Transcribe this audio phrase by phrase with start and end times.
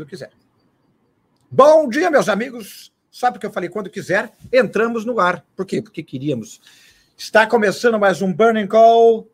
[0.00, 0.30] quando quiser.
[1.50, 2.92] Bom dia, meus amigos.
[3.10, 3.68] Sabe o que eu falei?
[3.68, 5.44] Quando quiser, entramos no ar.
[5.56, 5.82] Por quê?
[5.82, 6.60] Porque queríamos.
[7.18, 9.28] Está começando mais um Burning Call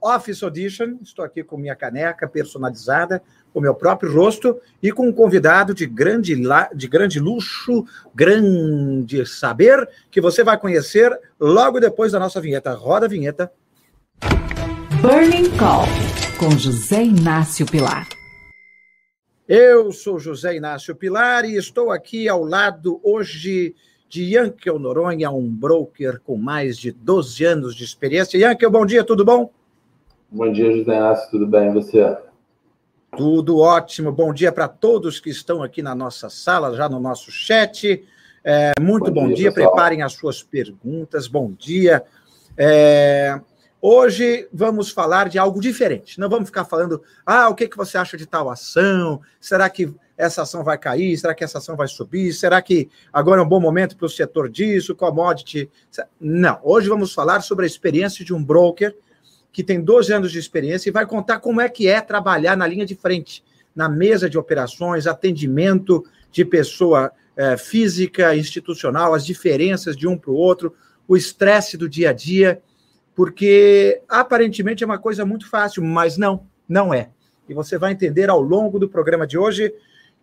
[0.00, 0.98] Office Audition.
[1.02, 3.20] Estou aqui com minha caneca personalizada,
[3.52, 6.36] com meu próprio rosto e com um convidado de grande,
[6.74, 7.84] de grande luxo,
[8.14, 12.74] grande saber, que você vai conhecer logo depois da nossa vinheta.
[12.74, 13.50] Roda a vinheta.
[15.00, 15.86] Burning Call,
[16.38, 18.06] com José Inácio Pilar.
[19.48, 23.74] Eu sou José Inácio Pilar e estou aqui ao lado hoje
[24.08, 28.38] de Yankel Noronha, um broker com mais de 12 anos de experiência.
[28.38, 29.50] Yankel, bom dia, tudo bom?
[30.30, 31.70] Bom dia, José Inácio, tudo bem?
[31.70, 32.16] E você?
[33.16, 34.12] Tudo ótimo.
[34.12, 38.04] Bom dia para todos que estão aqui na nossa sala, já no nosso chat.
[38.44, 41.26] É, muito bom, bom dia, dia preparem as suas perguntas.
[41.26, 42.04] Bom dia.
[42.56, 43.40] É,
[43.84, 46.20] Hoje vamos falar de algo diferente.
[46.20, 49.20] Não vamos ficar falando, ah, o que, que você acha de tal ação?
[49.40, 51.18] Será que essa ação vai cair?
[51.18, 52.32] Será que essa ação vai subir?
[52.32, 55.68] Será que agora é um bom momento para o setor disso, commodity?
[56.20, 56.60] Não.
[56.62, 58.94] Hoje vamos falar sobre a experiência de um broker
[59.50, 62.68] que tem 12 anos de experiência e vai contar como é que é trabalhar na
[62.68, 63.42] linha de frente,
[63.74, 70.30] na mesa de operações, atendimento de pessoa é, física, institucional, as diferenças de um para
[70.30, 70.72] o outro,
[71.08, 72.62] o estresse do dia a dia
[73.14, 77.10] porque aparentemente é uma coisa muito fácil, mas não, não é.
[77.48, 79.74] E você vai entender ao longo do programa de hoje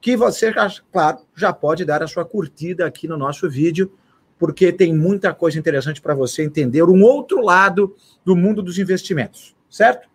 [0.01, 0.53] que você,
[0.91, 3.91] claro, já pode dar a sua curtida aqui no nosso vídeo,
[4.37, 9.55] porque tem muita coisa interessante para você entender um outro lado do mundo dos investimentos,
[9.69, 10.07] certo?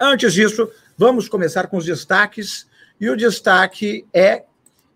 [0.00, 2.66] Antes disso, vamos começar com os destaques.
[3.00, 4.44] E o destaque é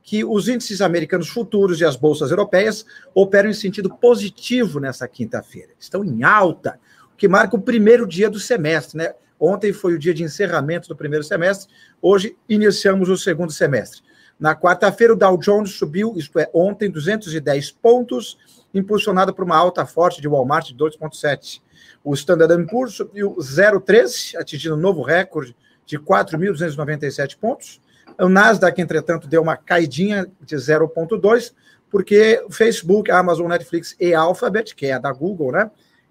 [0.02, 5.72] que os índices americanos futuros e as bolsas europeias operam em sentido positivo nessa quinta-feira.
[5.80, 6.78] Estão em alta,
[7.16, 9.14] que marca o primeiro dia do semestre, né?
[9.38, 14.00] Ontem foi o dia de encerramento do primeiro semestre, hoje iniciamos o segundo semestre.
[14.38, 18.38] Na quarta-feira, o Dow Jones subiu, isto é, ontem, 210 pontos,
[18.72, 21.60] impulsionado por uma alta forte de Walmart de 2,7.
[22.04, 27.80] O Standard Poor's subiu 0,13, atingindo um novo recorde de 4.297 pontos.
[28.18, 31.52] O Nasdaq, entretanto, deu uma caidinha de 0,2,
[31.90, 35.70] porque Facebook, Amazon, Netflix e Alphabet, que é a da Google, né,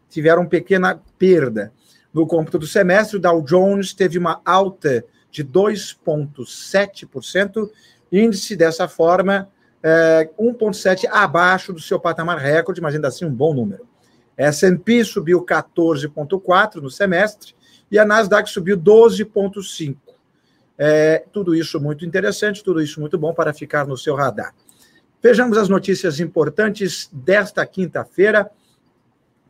[0.09, 1.71] tiveram pequena perda.
[2.13, 7.69] No cômputo do semestre, o Dow Jones teve uma alta de 2,7%,
[8.11, 9.49] índice dessa forma
[9.83, 13.87] é, 1,7% abaixo do seu patamar recorde, mas ainda assim um bom número.
[14.35, 17.53] S&P subiu 14,4% no semestre
[17.91, 19.97] e a Nasdaq subiu 12,5%.
[20.77, 24.53] É, tudo isso muito interessante, tudo isso muito bom para ficar no seu radar.
[25.21, 28.49] Vejamos as notícias importantes desta quinta-feira.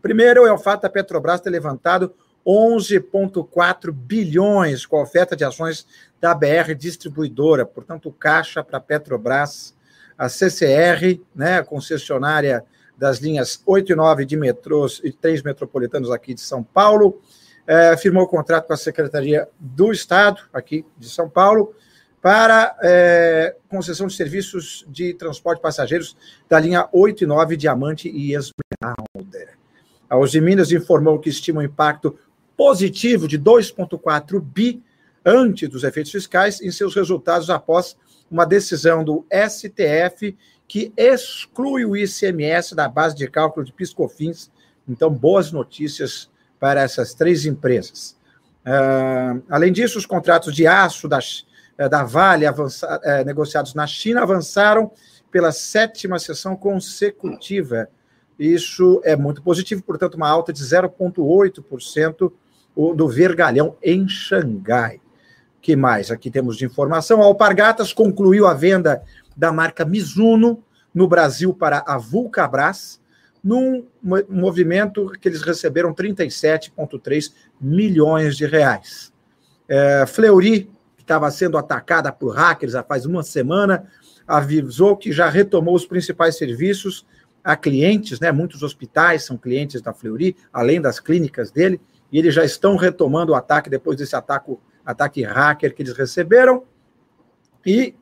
[0.06, 2.14] Primeiro é o fato da Petrobras ter levantado
[2.46, 5.88] 11,4 bilhões com a oferta de ações
[6.22, 9.76] da BR Distribuidora, portanto, caixa para a Petrobras,
[10.16, 12.64] a CCR, né, concessionária
[12.96, 17.20] das linhas 8 e 9 de metrôs e três metropolitanos aqui de São Paulo,
[17.66, 21.74] é, firmou contrato com a Secretaria do Estado, aqui de São Paulo,
[22.22, 26.16] para é, concessão de serviços de transporte de passageiros
[26.48, 29.65] da linha 8 e 9 Diamante e Esmeralda.
[30.24, 32.18] A Minas informou que estima um impacto
[32.56, 34.84] positivo de 2,4 bi
[35.26, 37.98] antes dos efeitos fiscais em seus resultados após
[38.30, 40.36] uma decisão do STF
[40.68, 44.50] que exclui o ICMS da base de cálculo de piscofins.
[44.88, 48.18] Então, boas notícias para essas três empresas.
[48.66, 51.20] Uh, além disso, os contratos de aço da,
[51.78, 52.54] eh, da Vale uh,
[53.26, 54.92] negociados na China avançaram
[55.32, 57.90] pela sétima sessão consecutiva.
[58.38, 62.32] Isso é muito positivo, portanto, uma alta de 0,8%
[62.96, 65.00] do vergalhão em Xangai.
[65.62, 67.22] que mais aqui temos de informação?
[67.22, 69.02] A Alpargatas concluiu a venda
[69.36, 70.64] da marca Mizuno
[70.94, 73.02] no Brasil para a Vulcabras,
[73.44, 73.86] num
[74.30, 79.14] movimento que eles receberam 37,3 milhões de reais.
[79.68, 83.88] É, Fleury, que estava sendo atacada por hackers há faz uma semana,
[84.28, 87.06] avisou que já retomou os principais serviços
[87.46, 88.30] a clientes, né?
[88.32, 91.80] Muitos hospitais são clientes da Fleury, além das clínicas dele,
[92.12, 96.64] e eles já estão retomando o ataque depois desse ataque, ataque hacker que eles receberam.
[97.64, 97.94] E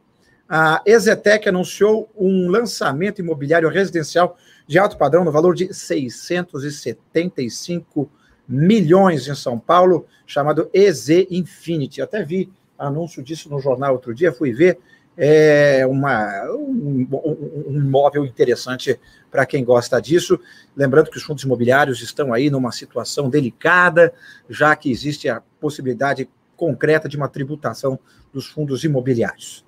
[0.48, 8.10] a Exetec anunciou um lançamento imobiliário residencial de alto padrão no valor de 675
[8.48, 12.00] milhões em São Paulo, chamado EZ Infinity.
[12.00, 14.80] Eu até vi anúncio disso no jornal outro dia, fui ver.
[15.16, 19.00] É uma, um, um, um imóvel interessante
[19.34, 20.40] para quem gosta disso.
[20.78, 24.14] Lembrando que os fundos imobiliários estão aí numa situação delicada,
[24.48, 28.00] já que existe a possibilidade concreta de uma tributação
[28.32, 29.66] dos fundos imobiliários.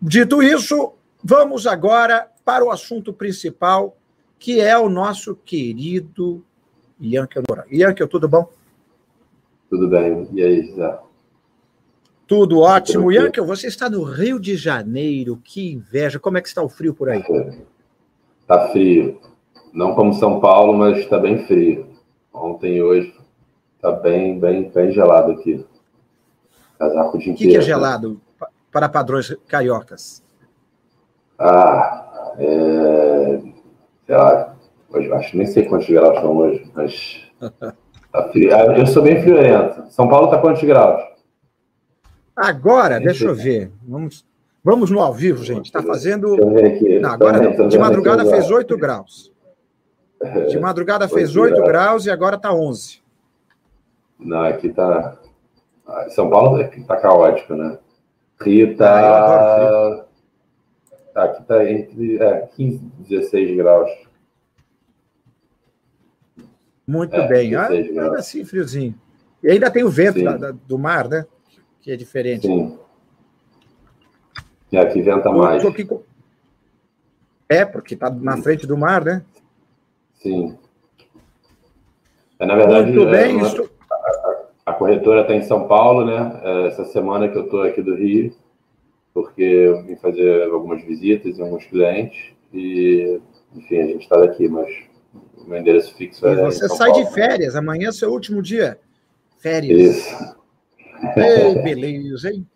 [0.00, 0.92] Dito isso,
[1.24, 3.96] vamos agora para o assunto principal,
[4.38, 6.44] que é o nosso querido
[7.00, 7.64] Ianca Moura.
[7.72, 8.46] Ianca, tudo bom?
[9.70, 10.28] Tudo bem.
[10.34, 10.98] E aí, José?
[12.26, 13.10] Tudo ótimo.
[13.10, 16.18] Ianca, você está no Rio de Janeiro, que inveja.
[16.18, 17.24] Como é que está o frio por aí?
[18.48, 19.20] Está frio.
[19.74, 21.86] Não como São Paulo, mas está bem frio.
[22.32, 23.14] Ontem e hoje
[23.76, 25.66] está bem, bem, bem gelado aqui.
[26.78, 28.18] Casaco de O que, que é gelado
[28.72, 30.22] para padrões cariocas?
[31.38, 33.38] Ah, é...
[34.06, 34.56] sei lá,
[34.88, 37.30] hoje, acho nem sei quantos graus estão hoje, mas
[38.10, 38.56] tá frio.
[38.56, 39.90] Ah, eu sou bem friorento.
[39.90, 41.04] São Paulo está quantos graus?
[42.34, 43.70] Agora, deixa eu ver.
[43.86, 44.24] Vamos,
[44.62, 45.66] vamos no ao vivo, gente.
[45.66, 46.36] Está fazendo.
[47.00, 47.68] Não, agora não.
[47.68, 49.32] De madrugada fez 8 graus.
[50.48, 53.00] De madrugada fez 8 graus e agora está 11.
[54.18, 55.18] Não, aqui está.
[56.10, 57.78] São Paulo está caótico, né?
[58.40, 60.04] Rio está.
[61.14, 63.90] Ah, aqui está entre é, 15 e 16 graus.
[66.86, 67.54] Muito é, bem.
[67.54, 68.94] Ah, ainda assim, friozinho.
[69.42, 71.24] E ainda tem o vento da, da, do mar, né?
[71.88, 72.46] que é diferente.
[72.46, 72.78] Sim.
[74.70, 75.62] E aqui venta mais.
[77.48, 79.22] É, porque está na frente do mar, né?
[80.22, 80.58] Sim.
[82.38, 86.40] É, na verdade, Muito bem, é, a, a, corretora está em São Paulo, né?
[86.44, 88.32] É, essa semana que eu estou aqui do Rio,
[89.14, 93.20] porque eu vim fazer algumas visitas em alguns clientes e,
[93.56, 94.68] enfim, a gente está daqui, mas
[95.38, 96.32] o meu endereço fixo é.
[96.32, 97.04] E você sai Paulo.
[97.04, 98.78] de férias, amanhã é seu último dia.
[99.38, 99.96] Férias.
[99.96, 100.36] Isso.
[101.16, 102.46] Ei, beleza, hein?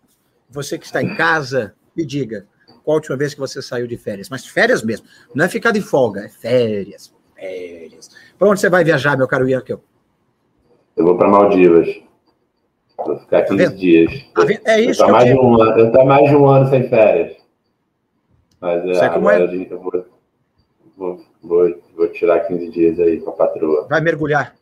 [0.49, 2.45] Você que está em casa, me diga,
[2.83, 4.29] qual a última vez que você saiu de férias?
[4.29, 8.09] Mas férias mesmo, não é ficar de folga, é férias, férias.
[8.37, 9.81] Para onde você vai viajar, meu caro Iankel?
[10.95, 11.87] Eu vou para Maldivas.
[12.97, 14.11] Vou ficar 15 tá dias.
[14.33, 16.69] Tá é isso eu que mais eu, um ano, eu tô mais de um ano
[16.69, 17.37] sem férias.
[18.61, 19.67] Mas é, agora é?
[19.69, 20.05] eu vou,
[20.95, 23.87] vou, vou, vou tirar 15 dias aí com a patroa.
[23.89, 24.55] Vai mergulhar?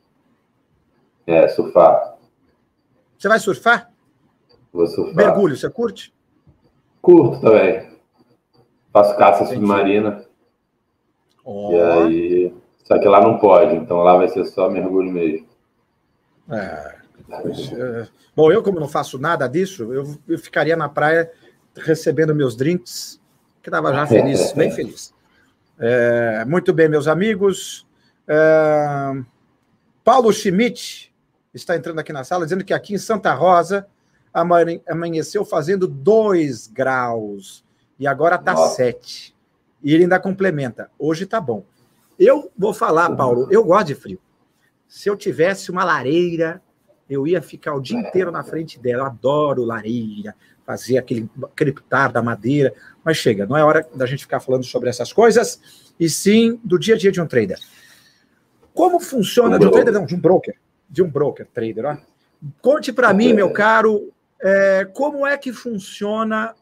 [1.27, 2.17] É, surfar.
[3.17, 3.91] Você vai surfar?
[4.73, 5.15] Vou surfar.
[5.15, 6.13] Mergulho, você curte?
[7.01, 7.89] Curto também.
[8.93, 9.55] Faço caça Entendi.
[9.55, 10.25] submarina.
[11.43, 11.71] Oh.
[11.71, 12.53] E aí.
[12.83, 15.47] Só que lá não pode, então lá vai ser só mergulho mesmo.
[16.49, 16.95] É,
[17.41, 18.07] pois, é.
[18.35, 21.31] Bom, eu, como não faço nada disso, eu, eu ficaria na praia
[21.75, 23.21] recebendo meus drinks,
[23.61, 25.13] que estava já feliz, bem feliz.
[25.79, 27.87] É, muito bem, meus amigos.
[28.27, 29.21] É,
[30.03, 31.13] Paulo Schmidt
[31.53, 33.87] está entrando aqui na sala, dizendo que aqui em Santa Rosa
[34.33, 37.63] amanheceu fazendo 2 graus
[37.99, 39.35] e agora está 7.
[39.83, 41.63] E ele ainda complementa: hoje está bom.
[42.19, 44.19] Eu vou falar, Paulo, eu gosto de frio.
[44.87, 46.61] Se eu tivesse uma lareira,
[47.09, 49.03] eu ia ficar o dia inteiro na frente dela.
[49.03, 50.35] Eu adoro lareira,
[50.65, 52.73] fazer aquele creptar da madeira.
[53.03, 55.59] Mas chega, não é hora da gente ficar falando sobre essas coisas,
[55.99, 57.57] e sim do dia a dia de um trader.
[58.73, 60.55] Como funciona, de um trader, não, de um broker
[60.91, 61.85] de um broker trader.
[61.85, 61.97] Ó.
[62.61, 64.11] Conte para mim, meu caro,
[64.41, 66.53] é, como é que funciona,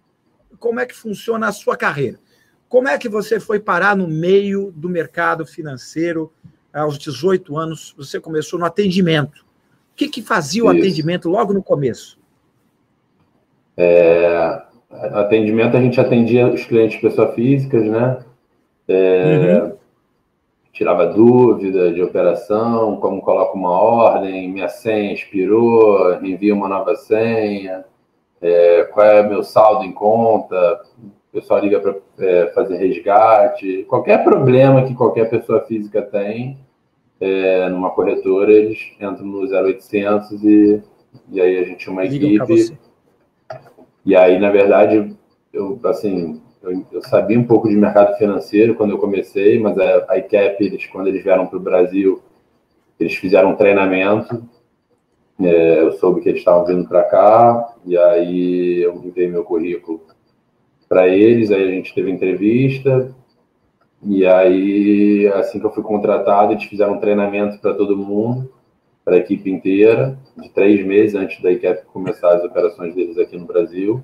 [0.60, 2.20] como é que funciona a sua carreira?
[2.68, 6.32] Como é que você foi parar no meio do mercado financeiro
[6.74, 7.96] aos 18 anos?
[7.98, 9.40] Você começou no atendimento.
[9.92, 10.80] O que, que fazia o Isso.
[10.80, 12.20] atendimento logo no começo?
[13.76, 14.62] É,
[14.92, 18.24] atendimento, a gente atendia os clientes pessoa físicas, né?
[18.88, 19.79] É, uhum
[20.80, 27.84] tirava dúvida de operação, como coloco uma ordem, minha senha expirou, envia uma nova senha,
[28.42, 34.24] é, qual é meu saldo em conta, o pessoal liga para é, fazer resgate, qualquer
[34.24, 36.58] problema que qualquer pessoa física tem,
[37.20, 40.82] é, numa corretora, eles entram no 0800 e,
[41.30, 42.78] e aí a gente tinha uma equipe.
[44.06, 45.14] E aí, na verdade,
[45.52, 50.18] eu, assim, eu, sabia um pouco de mercado financeiro quando eu comecei, mas a, a
[50.18, 52.22] ICAP, eles, quando eles vieram para o Brasil,
[53.00, 54.44] eles fizeram um treinamento.
[55.40, 60.02] É, eu soube que eles estavam vindo para cá, e aí eu enviei meu currículo
[60.88, 63.16] para eles, aí a gente teve entrevista,
[64.02, 68.52] e aí, assim que eu fui contratado, eles fizeram um treinamento para todo mundo,
[69.04, 73.38] para a equipe inteira, de três meses antes da ICAP começar as operações deles aqui
[73.38, 74.04] no Brasil.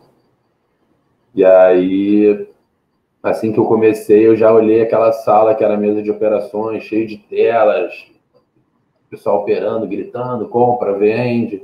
[1.36, 2.48] E aí,
[3.22, 6.84] assim que eu comecei, eu já olhei aquela sala que era a mesa de operações,
[6.84, 7.94] cheio de telas,
[9.10, 11.62] pessoal operando, gritando, compra, vende.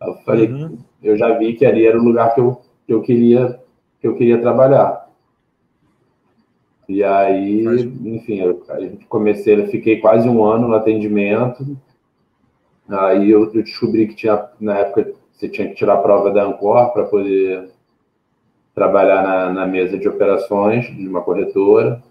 [0.00, 0.78] Eu falei, uhum.
[1.02, 3.60] eu já vi que ali era o lugar que eu, que eu queria
[4.00, 5.08] que eu queria trabalhar.
[6.88, 7.82] E aí, Mas...
[7.82, 8.62] enfim, eu,
[9.08, 11.76] comecei, eu fiquei quase um ano no atendimento.
[12.88, 16.44] Aí eu, eu descobri que tinha, na época, você tinha que tirar a prova da
[16.44, 17.70] Ancor para poder
[18.74, 22.02] trabalhar na, na mesa de operações de uma corretora.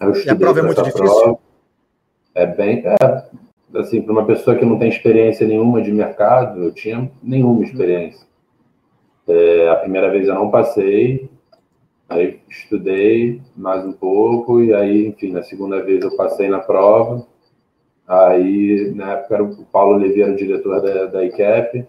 [0.00, 1.04] Eu e a prova é muito difícil?
[1.04, 1.38] Prova.
[2.34, 2.82] É bem.
[2.86, 7.64] É, assim, para uma pessoa que não tem experiência nenhuma de mercado, eu tinha nenhuma
[7.64, 8.26] experiência.
[9.28, 11.28] É, a primeira vez eu não passei,
[12.08, 17.26] aí estudei mais um pouco, e aí, enfim, na segunda vez eu passei na prova.
[18.08, 21.86] Aí, na época, era o Paulo Oliveira, o diretor da, da ICAP.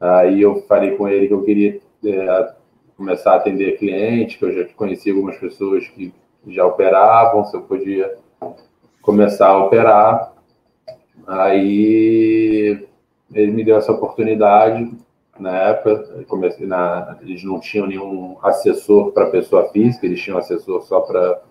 [0.00, 2.54] Aí eu falei com ele que eu queria é,
[2.96, 6.12] começar a atender cliente, que eu já conhecia algumas pessoas que
[6.48, 8.14] já operavam, se eu podia
[9.02, 10.32] começar a operar.
[11.26, 12.86] Aí
[13.32, 14.90] ele me deu essa oportunidade.
[15.38, 20.82] Na época, comecei na, eles não tinham nenhum assessor para pessoa física, eles tinham assessor
[20.82, 21.42] só para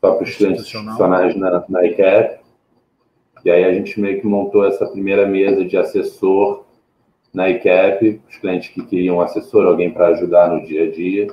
[0.00, 2.40] só para os clientes institucionais na, na ICAP.
[3.44, 6.64] E aí a gente meio que montou essa primeira mesa de assessor
[7.32, 11.28] na ICAP, os clientes que queriam um assessor, alguém para ajudar no dia a dia,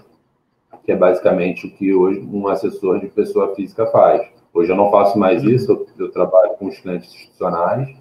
[0.86, 4.27] que é basicamente o que hoje um assessor de pessoa física faz.
[4.54, 5.50] Hoje eu não faço mais uhum.
[5.50, 7.96] isso, eu, eu trabalho com os clientes institucionais,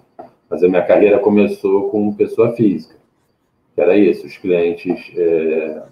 [0.49, 2.95] mas a minha carreira começou com pessoa física,
[3.75, 5.83] que era isso, os clientes é,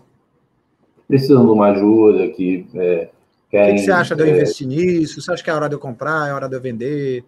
[1.08, 3.10] precisam de uma ajuda, que é,
[3.50, 3.74] querem...
[3.74, 5.22] O que, você acha de eu é, investir nisso?
[5.22, 7.24] Você acha que é hora de eu comprar, é hora de eu vender?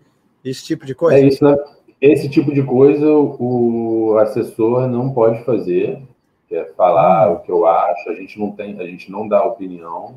[0.46, 1.20] Esse tipo de coisa?
[1.20, 1.58] É isso, né?
[2.00, 6.02] Esse tipo de coisa o assessor não pode fazer,
[6.48, 7.36] que é falar uhum.
[7.36, 10.16] o que eu acho, a gente não tem, a gente não dá opinião,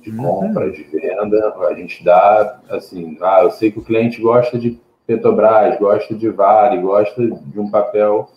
[0.00, 0.16] de uhum.
[0.16, 4.80] compra, de venda, a gente dá assim, ah, eu sei que o cliente gosta de
[5.06, 8.30] Petrobras, gosta de Vale, gosta de um papel,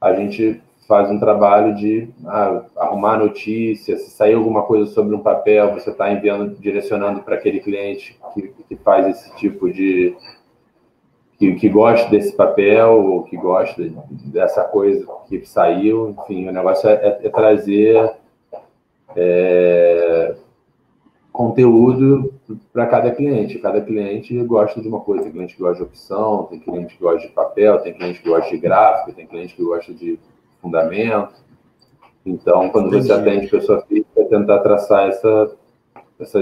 [0.00, 5.20] a gente faz um trabalho de ah, arrumar notícias, se sair alguma coisa sobre um
[5.20, 10.16] papel, você está enviando, direcionando para aquele cliente que, que faz esse tipo de
[11.38, 13.80] que, que gosta desse papel ou que gosta
[14.24, 18.12] dessa coisa que saiu, enfim, o negócio é, é, é trazer
[19.14, 20.34] é,
[21.32, 22.34] conteúdo
[22.72, 23.60] para cada cliente.
[23.60, 25.22] Cada cliente gosta de uma coisa.
[25.22, 28.28] Tem cliente que gosta de opção, tem cliente que gosta de papel, tem cliente que
[28.28, 30.18] gosta de gráfico, tem cliente que gosta de
[30.60, 31.34] fundamento.
[32.26, 33.06] Então, quando Entendi.
[33.06, 35.52] você atende pessoa física, é tentar traçar essa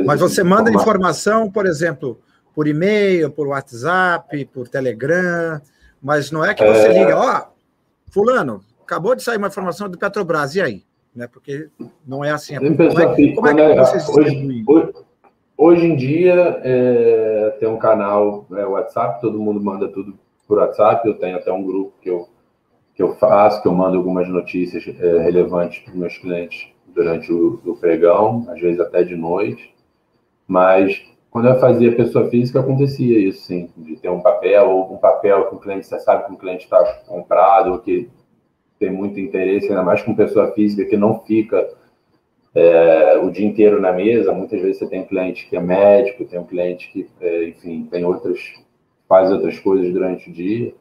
[0.06, 2.18] Mas você manda informação, por exemplo,
[2.56, 5.60] por e-mail, por WhatsApp, por Telegram,
[6.02, 6.98] mas não é que você é...
[6.98, 10.86] liga, ó, oh, fulano, acabou de sair uma informação do Petrobras, e aí?
[11.16, 11.26] né?
[11.26, 11.68] Porque
[12.06, 12.56] não é assim.
[12.56, 14.92] Como é, como é que né, vocês hoje, hoje,
[15.56, 21.08] hoje, em dia é, tem um canal é, WhatsApp, todo mundo manda tudo por WhatsApp.
[21.08, 22.28] Eu tenho até um grupo que eu
[22.94, 27.30] que eu faço, que eu mando algumas notícias é, relevantes para os meus clientes durante
[27.30, 29.74] o, o pregão, às vezes até de noite.
[30.48, 31.02] Mas
[31.36, 35.44] quando eu fazia pessoa física, acontecia isso, sim, de ter um papel, ou um papel
[35.50, 38.08] que o cliente, você sabe que o cliente está comprado, ou que
[38.78, 41.68] tem muito interesse, ainda mais com pessoa física que não fica
[42.54, 44.32] é, o dia inteiro na mesa.
[44.32, 47.86] Muitas vezes você tem um cliente que é médico, tem um cliente que, é, enfim,
[47.90, 48.40] tem outras,
[49.06, 50.72] faz outras coisas durante o dia.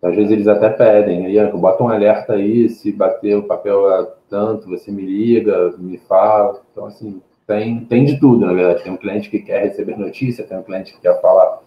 [0.00, 4.06] Às vezes eles até pedem, Ianco, bota um alerta aí, se bater o papel a
[4.30, 6.62] tanto, você me liga, me fala.
[6.72, 8.84] Então, assim, tem, tem de tudo, na verdade.
[8.84, 11.60] Tem um cliente que quer receber notícia, tem um cliente que quer falar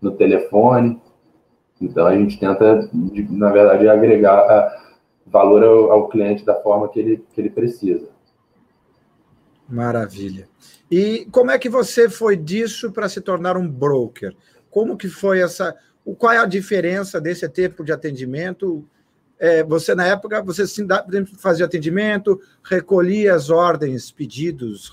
[0.00, 0.98] no telefone.
[1.78, 2.88] Então, a gente tenta,
[3.30, 4.82] na verdade, agregar
[5.26, 8.08] valor ao, ao cliente da forma que ele, que ele precisa.
[9.68, 10.48] Maravilha.
[10.90, 14.34] E como é que você foi disso para se tornar um broker?
[14.70, 15.76] Como que foi essa?
[16.16, 18.88] Qual é a diferença desse tipo de atendimento?
[19.38, 20.64] É, você na época você
[21.36, 24.90] fazia atendimento, recolhia as ordens, pedidos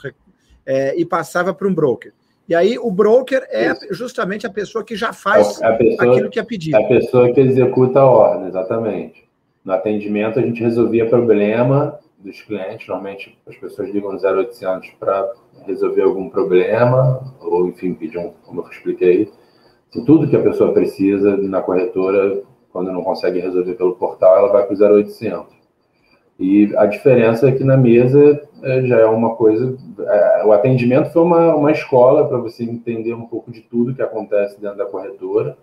[0.65, 2.13] é, e passava para um broker.
[2.47, 3.93] E aí o broker é Isso.
[3.93, 6.75] justamente a pessoa que já faz é pessoa, aquilo que é pedido.
[6.75, 9.23] É a pessoa que executa a ordem, exatamente.
[9.63, 12.85] No atendimento, a gente resolvia problema dos clientes.
[12.87, 15.31] Normalmente, as pessoas ligam no 0800 para
[15.65, 19.31] resolver algum problema, ou, enfim, pedir um, como eu expliquei,
[19.89, 22.41] assim, tudo que a pessoa precisa na corretora,
[22.73, 25.62] quando não consegue resolver pelo portal, ela vai para o 0800.
[26.43, 29.77] E a diferença é que na mesa é, já é uma coisa.
[29.99, 34.01] É, o atendimento foi uma, uma escola para você entender um pouco de tudo que
[34.01, 35.57] acontece dentro da corretora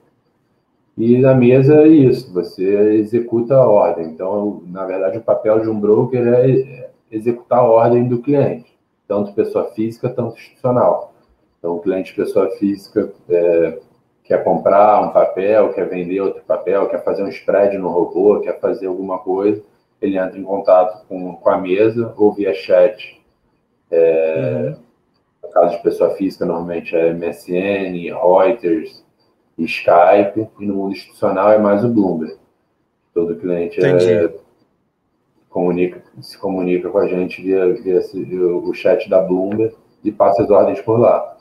[0.97, 2.63] e na mesa é isso, você
[2.99, 4.07] executa a ordem.
[4.07, 9.33] Então, na verdade, o papel de um broker é executar a ordem do cliente, tanto
[9.33, 11.15] pessoa física, tanto institucional.
[11.59, 13.79] Então, o cliente pessoa física é,
[14.25, 18.61] quer comprar um papel, quer vender outro papel, quer fazer um spread no robô, quer
[18.61, 19.63] fazer alguma coisa,
[20.01, 23.21] ele entra em contato com, com a mesa ou via chat.
[23.91, 24.77] É, uhum.
[25.43, 29.05] No caso de pessoa física, normalmente é MSN, Reuters,
[29.59, 32.39] Skype, e no mundo institucional é mais o Bloomberg.
[33.13, 34.33] Todo cliente é,
[35.49, 40.43] comunica, se comunica com a gente via, via, via o chat da Bloomberg e passa
[40.43, 41.37] as ordens por lá.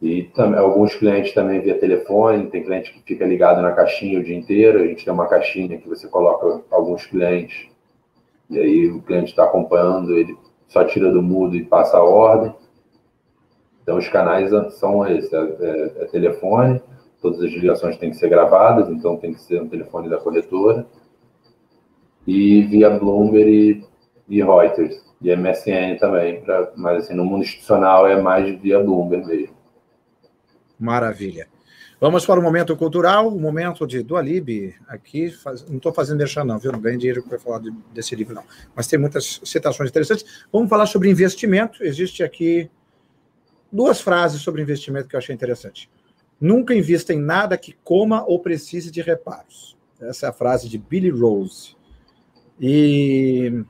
[0.00, 4.22] E também, alguns clientes também via telefone, tem cliente que fica ligado na caixinha o
[4.24, 7.68] dia inteiro, a gente tem uma caixinha que você coloca alguns clientes,
[8.48, 10.34] e aí o cliente está acompanhando, ele
[10.68, 12.54] só tira do mudo e passa a ordem.
[13.82, 16.80] Então os canais são esses, é, é, é telefone,
[17.20, 20.86] todas as ligações têm que ser gravadas, então tem que ser um telefone da corretora,
[22.26, 23.84] e via Bloomberg
[24.28, 28.80] e, e Reuters, e MSN também, pra, mas assim, no mundo institucional é mais via
[28.80, 29.59] Bloomberg mesmo.
[30.80, 31.46] Maravilha.
[32.00, 34.74] Vamos para o momento cultural, o momento de Dualib.
[34.88, 35.68] Aqui, faz...
[35.68, 36.72] não estou fazendo deixar, não, viu?
[36.72, 38.42] Não ganho dinheiro para falar de, desse livro, não.
[38.74, 40.24] Mas tem muitas citações interessantes.
[40.50, 41.84] Vamos falar sobre investimento.
[41.84, 42.70] Existe aqui
[43.70, 45.90] duas frases sobre investimento que eu achei interessante.
[46.40, 49.76] Nunca invista em nada que coma ou precise de reparos.
[50.00, 51.76] Essa é a frase de Billy Rose.
[52.58, 53.62] E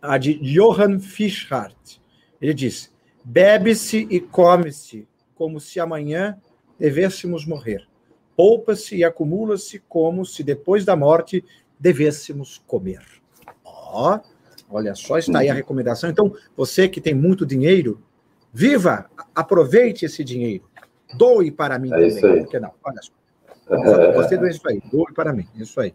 [0.00, 2.00] a de Johann Fischhardt.
[2.40, 2.92] Ele diz:
[3.24, 6.38] bebe-se e come-se como se amanhã
[6.78, 7.86] devêssemos morrer.
[8.36, 11.44] Poupa-se e acumula-se como se depois da morte
[11.78, 13.02] devêssemos comer.
[13.64, 16.10] Ó, oh, olha só, está aí a recomendação.
[16.10, 18.02] Então, você que tem muito dinheiro,
[18.52, 20.64] viva, aproveite esse dinheiro.
[21.16, 22.42] Doe para mim é também.
[22.42, 22.72] Por que não?
[22.82, 23.12] Olha só.
[24.12, 24.82] Gostei do isso aí.
[24.90, 25.46] Doe para mim.
[25.54, 25.94] Isso aí.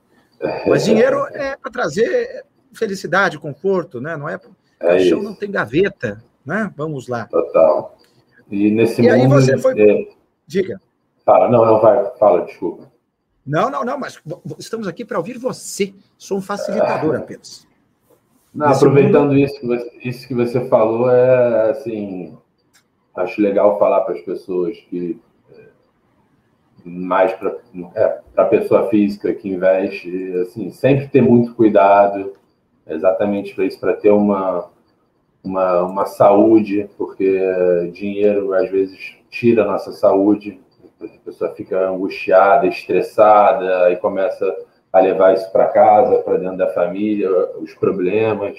[0.68, 4.16] Mas dinheiro é para trazer felicidade, conforto, né?
[4.16, 4.40] Não é.
[4.80, 6.72] é chão não tem gaveta, né?
[6.78, 7.26] Vamos lá.
[7.26, 7.98] Total.
[8.50, 9.18] E nesse e mundo.
[9.18, 9.80] E aí você foi.
[9.80, 10.08] É...
[10.48, 10.82] Diga.
[11.26, 12.90] Fala, não, não, vai, fala, desculpa.
[13.46, 14.22] Não, não, não, mas
[14.58, 15.94] estamos aqui para ouvir você.
[16.18, 17.18] Sou um facilitador é...
[17.18, 17.68] apenas.
[18.54, 19.38] Não, aproveitando mundo...
[19.38, 22.38] isso, que você, isso que você falou, é assim.
[23.16, 25.20] Acho legal falar para as pessoas que.
[25.52, 25.68] É,
[26.86, 27.58] mais para
[27.96, 32.34] é, a pessoa física que investe, assim, sempre ter muito cuidado,
[32.88, 34.70] exatamente para isso, para ter uma,
[35.44, 40.60] uma, uma saúde, porque dinheiro às vezes tira a nossa saúde,
[41.02, 44.46] a pessoa fica angustiada, estressada e começa
[44.92, 48.58] a levar isso para casa, para dentro da família, os problemas.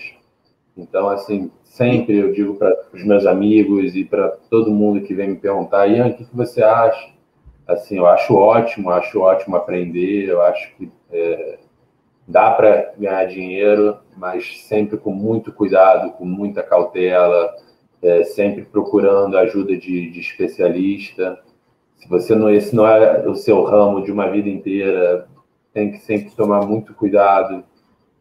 [0.77, 5.31] Então, assim, sempre eu digo para os meus amigos e para todo mundo que vem
[5.31, 7.11] me perguntar, Ian, o que, que você acha?
[7.67, 11.59] Assim, eu acho ótimo, acho ótimo aprender, eu acho que é,
[12.31, 17.53] dá para ganhar dinheiro, mas sempre com muito cuidado, com muita cautela,
[18.01, 21.39] é, sempre procurando ajuda de, de, especialista.
[21.97, 25.27] Se você não esse não é o seu ramo de uma vida inteira,
[25.75, 27.65] tem que sempre tomar muito cuidado,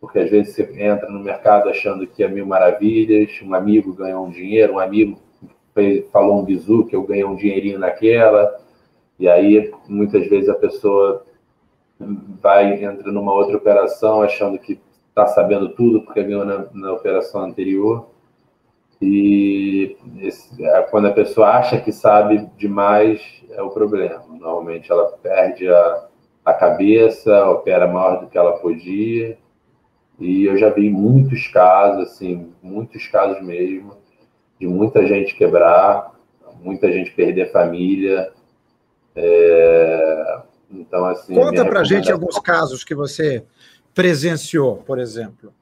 [0.02, 4.26] porque às vezes você entra no mercado achando que é mil maravilhas, um amigo ganhou
[4.26, 5.19] um dinheiro, um amigo
[6.12, 8.60] falou um bizu que eu ganhei um dinheirinho naquela,
[9.19, 11.24] e aí muitas vezes a pessoa
[12.00, 17.42] vai entra numa outra operação achando que está sabendo tudo porque ganhou na, na operação
[17.42, 18.10] anterior.
[19.02, 24.24] E esse, é, quando a pessoa acha que sabe demais, é o problema.
[24.28, 26.08] Normalmente ela perde a,
[26.46, 29.38] a cabeça, opera maior do que ela podia.
[30.20, 33.94] E eu já vi muitos casos, assim, muitos casos mesmo,
[34.60, 36.14] de muita gente quebrar,
[36.62, 38.34] muita gente perder família.
[39.16, 41.34] É, então, assim.
[41.34, 43.43] Conta para gente alguns casos que você
[43.93, 45.53] presenciou, por exemplo.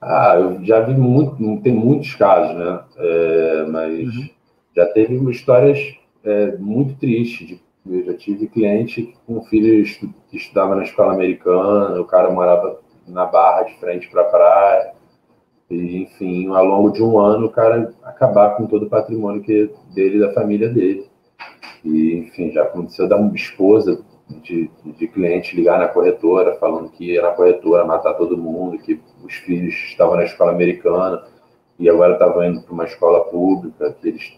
[0.00, 2.80] Ah, eu já vi muito, tem muitos casos, né?
[2.96, 4.28] É, mas uhum.
[4.74, 5.78] já teve histórias
[6.24, 7.58] é, muito tristes.
[7.88, 9.84] Eu já tive cliente com um filho
[10.28, 14.92] que estudava na escola americana, o cara morava na barra de frente para a praia.
[15.70, 19.70] E, enfim, ao longo de um ano, o cara acabar com todo o patrimônio que,
[19.94, 21.08] dele e da família dele.
[21.86, 27.22] E, enfim, já aconteceu da esposa de, de cliente ligar na corretora, falando que ia
[27.22, 31.22] na corretora matar todo mundo, que os filhos estavam na escola americana
[31.78, 34.36] e agora estavam indo para uma escola pública, que eles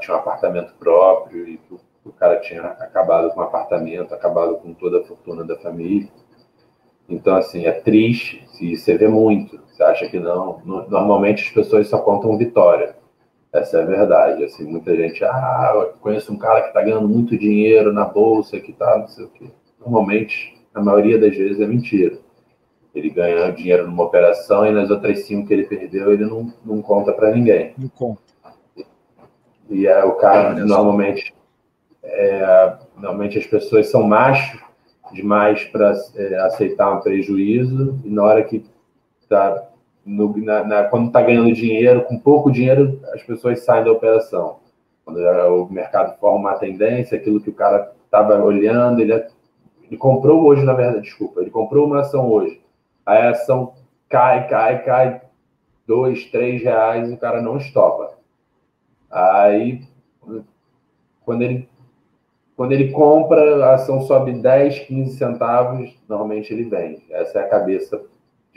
[0.00, 4.56] tinham um apartamento próprio e que o, o cara tinha acabado com o apartamento, acabado
[4.58, 6.08] com toda a fortuna da família.
[7.08, 9.60] Então, assim, é triste, e você vê muito.
[9.66, 10.62] Você acha que não?
[10.64, 12.96] Normalmente as pessoas só contam vitória.
[13.56, 14.44] Essa é a verdade.
[14.44, 18.60] Assim, muita gente, ah, eu conheço um cara que está ganhando muito dinheiro na bolsa,
[18.60, 19.50] que tá, não sei o quê.
[19.80, 22.18] Normalmente, a maioria das vezes é mentira.
[22.94, 26.82] Ele ganha dinheiro numa operação e nas outras cinco que ele perdeu, ele não, não
[26.82, 27.74] conta para ninguém.
[27.76, 28.22] Não conta.
[29.68, 31.34] E é, o cara, normalmente,
[32.02, 34.60] é, normalmente as pessoas são machos
[35.12, 38.64] demais para é, aceitar um prejuízo e na hora que
[39.28, 39.68] tá
[40.06, 44.60] no, na, na, quando está ganhando dinheiro, com pouco dinheiro, as pessoas saem da operação.
[45.04, 49.12] Quando o mercado forma uma tendência, aquilo que o cara estava olhando, ele,
[49.82, 52.60] ele comprou hoje, na verdade, desculpa, ele comprou uma ação hoje.
[53.04, 53.74] A ação
[54.08, 55.20] cai, cai, cai,
[55.86, 58.14] dois, três reais o cara não estopa.
[59.10, 59.82] Aí,
[61.24, 61.68] quando ele,
[62.56, 67.04] quando ele compra, a ação sobe 10, 15 centavos, normalmente ele vende.
[67.10, 68.00] Essa é a cabeça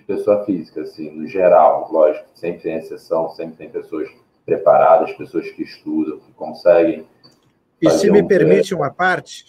[0.09, 1.87] pessoa física, assim, no geral.
[1.91, 4.09] Lógico, sempre tem exceção, sempre tem pessoas
[4.43, 7.05] preparadas, pessoas que estudam, que conseguem.
[7.79, 9.45] E se me um permite uma parte,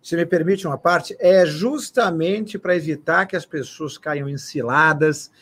[0.00, 5.32] se me permite uma parte, é justamente para evitar que as pessoas caiam em ciladas,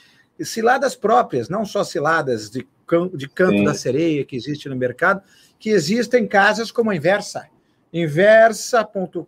[0.41, 2.67] ciladas próprias, não só ciladas de,
[3.13, 3.65] de canto Sim.
[3.65, 5.23] da sereia que existe no mercado,
[5.59, 7.47] que existem casas como a Inversa,
[7.95, 9.25] inversa.com.br,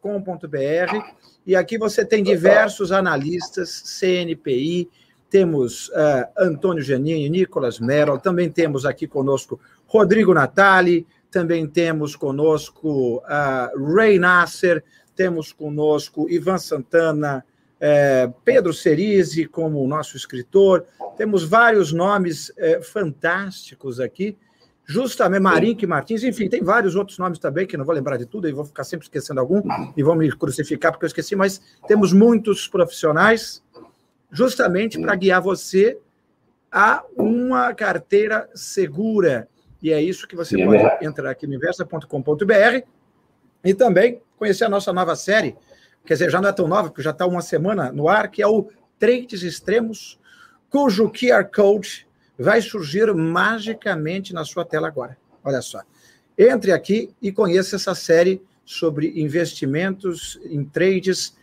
[1.46, 4.90] e aqui você tem diversos analistas, CNPI,
[5.30, 13.18] temos uh, Antônio Janini, Nicolas Merrill, também temos aqui conosco Rodrigo Natali, também temos conosco
[13.18, 14.82] uh, Ray Nasser,
[15.14, 17.44] temos conosco Ivan Santana,
[17.78, 20.84] é, Pedro Cerise como nosso escritor,
[21.16, 24.36] temos vários nomes é, fantásticos aqui,
[24.86, 28.48] justamente Marink Martins, enfim, tem vários outros nomes também, que não vou lembrar de tudo,
[28.48, 29.60] e vou ficar sempre esquecendo algum,
[29.96, 33.62] e vão me crucificar porque eu esqueci, mas temos muitos profissionais
[34.30, 35.98] justamente para guiar você
[36.70, 39.48] a uma carteira segura.
[39.82, 42.86] E é isso que você Sim, pode é entrar aqui no inversa.com.br
[43.64, 45.56] e também conhecer a nossa nova série,
[46.04, 48.40] quer dizer, já não é tão nova, porque já está uma semana no ar, que
[48.40, 48.68] é o
[48.98, 50.18] Trades Extremos,
[50.70, 52.06] cujo QR Code
[52.38, 55.16] vai surgir magicamente na sua tela agora.
[55.44, 55.80] Olha só.
[56.38, 61.36] Entre aqui e conheça essa série sobre investimentos em trades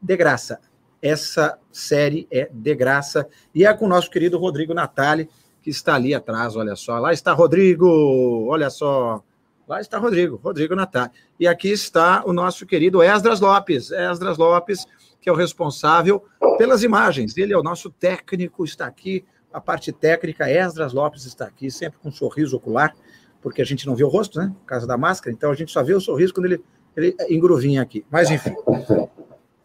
[0.00, 0.60] de graça.
[1.00, 5.28] Essa série é de graça e é com o nosso querido Rodrigo Natali,
[5.62, 6.98] que está ali atrás, olha só.
[6.98, 9.22] Lá está Rodrigo, olha só.
[9.68, 11.10] Lá está Rodrigo, Rodrigo Natal.
[11.38, 13.90] E aqui está o nosso querido Esdras Lopes.
[13.90, 14.86] Esdras Lopes,
[15.20, 16.24] que é o responsável
[16.56, 17.36] pelas imagens.
[17.36, 19.26] Ele é o nosso técnico, está aqui.
[19.52, 22.94] A parte técnica, Esdras Lopes está aqui, sempre com um sorriso ocular,
[23.40, 24.52] porque a gente não vê o rosto, né?
[24.60, 26.64] Por causa da máscara, então a gente só vê o sorriso quando ele,
[26.96, 28.04] ele engruvinha aqui.
[28.10, 28.54] Mas, enfim,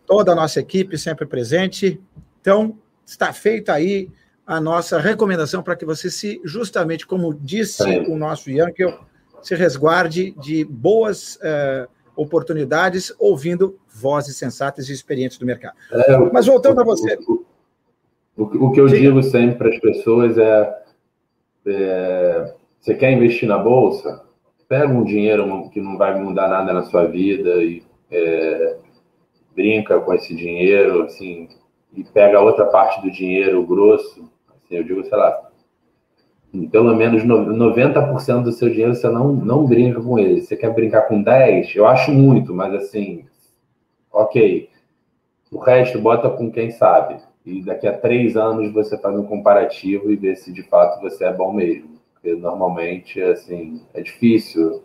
[0.05, 2.01] toda a nossa equipe sempre presente.
[2.39, 4.09] Então, está feita aí
[4.45, 8.99] a nossa recomendação para que você se, justamente como disse o nosso Yankel,
[9.41, 15.75] se resguarde de boas uh, oportunidades ouvindo vozes sensatas e experientes do mercado.
[15.91, 17.17] É, Mas voltando o, a você.
[17.27, 17.42] O,
[18.35, 18.99] o, o que eu Diga.
[18.99, 20.83] digo sempre para as pessoas é,
[21.65, 24.23] é: você quer investir na bolsa?
[24.67, 28.77] Pega um dinheiro que não vai mudar nada na sua vida e é,
[29.55, 31.47] brinca com esse dinheiro, assim,
[31.93, 34.29] e pega outra parte do dinheiro grosso.
[34.49, 35.49] Assim, eu digo, sei lá,
[36.71, 40.41] pelo menos 90% do seu dinheiro você não, não brinca com ele.
[40.41, 41.75] Você quer brincar com 10?
[41.75, 43.25] Eu acho muito, mas assim,
[44.11, 44.69] ok.
[45.51, 47.17] O resto bota com quem sabe.
[47.45, 51.25] E daqui a três anos você faz um comparativo e vê se de fato você
[51.25, 51.99] é bom mesmo.
[52.13, 54.81] Porque normalmente, assim, é difícil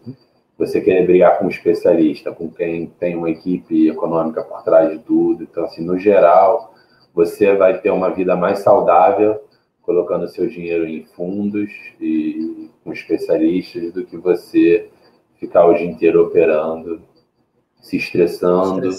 [0.57, 4.99] você querer brigar com um especialista, com quem tem uma equipe econômica por trás de
[4.99, 5.45] tudo.
[5.45, 6.75] Então, assim, no geral,
[7.15, 9.41] você vai ter uma vida mais saudável
[9.83, 14.91] colocando seu dinheiro em fundos e com especialistas do que você
[15.39, 17.01] ficar o dia inteiro operando,
[17.81, 18.91] se estressando.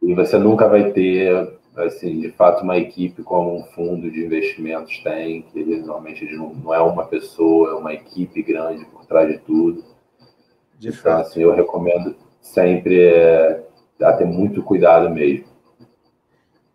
[0.00, 4.98] E você nunca vai ter, assim, de fato, uma equipe como um fundo de investimentos
[5.02, 9.84] tem, que normalmente não é uma pessoa, é uma equipe grande por trás de tudo.
[10.78, 11.20] De então, fato.
[11.26, 13.62] assim, eu recomendo sempre é,
[13.98, 15.46] ter muito cuidado mesmo.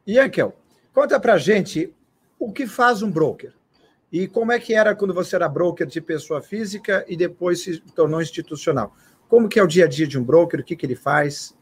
[0.06, 0.54] E, Ankel,
[0.94, 1.94] conta pra gente
[2.40, 3.54] o que faz um broker?
[4.12, 7.80] E como é que era quando você era broker de pessoa física e depois se
[7.96, 8.94] tornou institucional?
[9.30, 10.60] Como que é o dia a dia de um broker?
[10.60, 11.56] O que, que ele faz?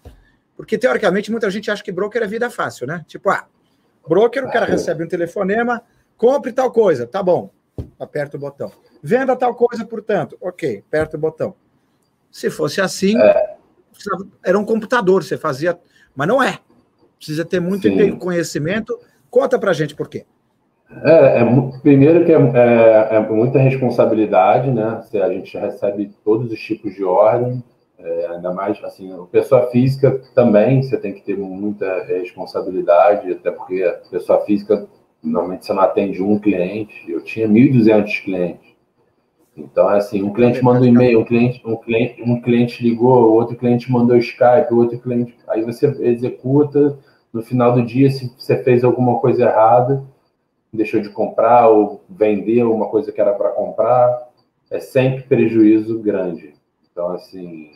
[0.59, 3.05] Porque, teoricamente, muita gente acha que broker é vida fácil, né?
[3.07, 3.47] Tipo, ah,
[4.05, 5.81] broker, o cara recebe um telefonema,
[6.17, 7.49] compre tal coisa, tá bom,
[7.97, 8.69] aperta o botão.
[9.01, 11.55] Venda tal coisa, portanto, ok, aperta o botão.
[12.29, 13.55] Se fosse assim, é.
[14.43, 15.79] era um computador, você fazia,
[16.13, 16.59] mas não é.
[17.15, 18.17] Precisa ter muito Sim.
[18.17, 18.99] conhecimento.
[19.29, 20.25] Conta pra gente por quê.
[21.05, 21.45] É, é,
[21.81, 25.01] primeiro que é, é, é, muita responsabilidade, né?
[25.13, 27.63] A gente recebe todos os tipos de ordem,
[27.99, 33.83] é, ainda mais assim, pessoa física também você tem que ter muita responsabilidade, até porque
[33.83, 34.87] a pessoa física
[35.21, 37.09] normalmente você não atende um cliente.
[37.11, 38.69] Eu tinha 1.200 clientes.
[39.55, 43.57] Então, assim, um cliente manda um e-mail, um cliente, um cliente, um cliente ligou, outro
[43.57, 45.35] cliente mandou Skype, outro cliente.
[45.49, 46.97] Aí você executa,
[47.33, 50.03] no final do dia, se você fez alguma coisa errada,
[50.71, 54.29] deixou de comprar ou vendeu uma coisa que era para comprar,
[54.71, 56.53] é sempre prejuízo grande.
[56.89, 57.71] Então, assim,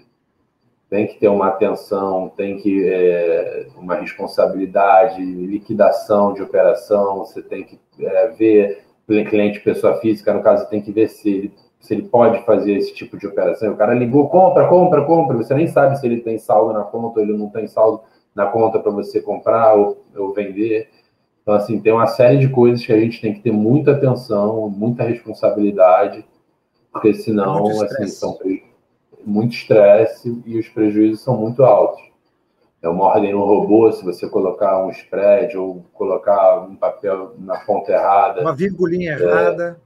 [0.94, 7.64] tem que ter uma atenção, tem que é, uma responsabilidade, liquidação de operação, você tem
[7.64, 8.86] que é, ver
[9.28, 12.94] cliente pessoa física, no caso, tem que ver se ele, se ele pode fazer esse
[12.94, 13.74] tipo de operação.
[13.74, 17.20] O cara ligou, compra, compra, compra, você nem sabe se ele tem saldo na conta
[17.20, 18.02] ou ele não tem saldo
[18.36, 20.90] na conta para você comprar ou, ou vender.
[21.42, 24.70] Então, assim, tem uma série de coisas que a gente tem que ter muita atenção,
[24.70, 26.24] muita responsabilidade,
[26.92, 28.38] porque senão, assim, são
[29.26, 32.02] muito estresse e os prejuízos são muito altos.
[32.84, 37.58] É uma ordem no robô, se você colocar um spread ou colocar um papel na
[37.60, 38.42] ponta errada.
[38.42, 39.82] Uma virgulinha é, errada.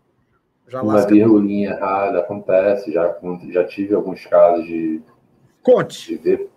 [0.67, 1.79] Já uma virgulinha tudo.
[1.79, 2.91] errada acontece.
[2.91, 3.15] Já,
[3.49, 5.01] já tive alguns casos de.
[5.61, 6.17] Conte.
[6.17, 6.49] De ver.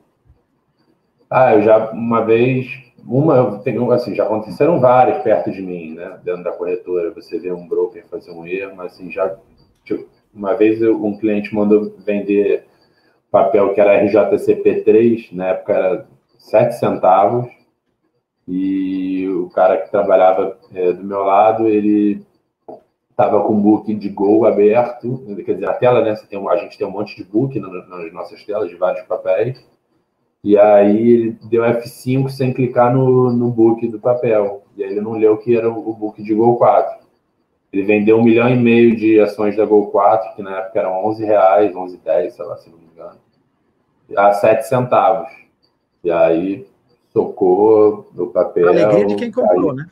[1.29, 2.67] Ah, eu já, uma vez,
[3.07, 6.19] uma, tenho, assim, já aconteceram várias perto de mim, né?
[6.25, 7.13] Dentro da corretora.
[7.13, 9.37] Você vê um broker fazer um erro, mas assim, já.
[9.85, 12.70] Tipo, uma vez eu, um cliente mandou vender
[13.31, 16.07] papel que era RJCP3, na época era
[16.39, 17.49] 7 centavos,
[18.47, 22.25] e o cara que trabalhava é, do meu lado, ele
[23.11, 26.79] estava com o book de Go aberto, quer dizer, a tela, né, tem, a gente
[26.79, 29.63] tem um monte de book nas nossas telas, de vários papéis,
[30.43, 35.03] e aí ele deu F5 sem clicar no, no book do papel, e aí ele
[35.03, 37.01] não leu que era o book de Go 4.
[37.73, 41.05] Ele vendeu um milhão e meio de ações da Go 4, que na época eram
[41.07, 42.87] 11 reais, 11, 10, sei lá, se não me
[44.17, 45.31] a 7 centavos.
[46.03, 46.67] E aí
[47.13, 48.69] tocou o papel.
[48.69, 49.87] A alegria de quem comprou, né?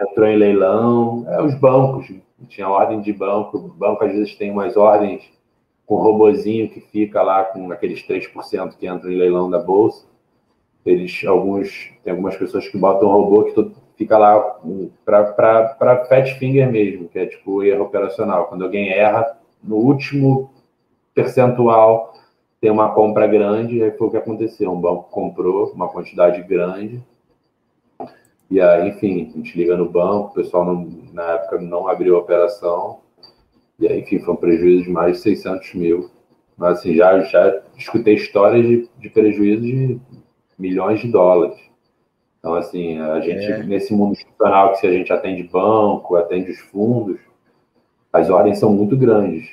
[0.00, 1.24] Entrou em leilão.
[1.28, 2.12] É, os bancos,
[2.48, 3.58] tinha ordem de banco.
[3.58, 5.22] O banco às vezes tem umas ordens
[5.86, 10.06] com robozinho que fica lá com aqueles 3% que entram em leilão da bolsa.
[10.84, 14.38] Eles, alguns, tem algumas pessoas que botam robô que todo, fica lá
[15.04, 18.46] para fat finger mesmo, que é tipo erro operacional.
[18.46, 20.50] Quando alguém erra, no último
[21.14, 22.14] percentual
[22.60, 24.72] tem uma compra grande, aí foi o que aconteceu.
[24.72, 27.02] Um banco comprou uma quantidade grande,
[28.50, 32.16] e aí, enfim, a gente liga no banco, o pessoal não, na época não abriu
[32.16, 33.00] a operação,
[33.78, 36.10] e aí, enfim, foi um prejuízo de mais de 600 mil.
[36.56, 40.00] Mas, assim, já, já escutei histórias de, de prejuízo de
[40.58, 41.58] milhões de dólares.
[42.38, 43.62] Então, assim, a gente, é.
[43.62, 47.20] nesse mundo institucional, que se a gente atende banco, atende os fundos,
[48.12, 49.46] as ordens são muito grandes.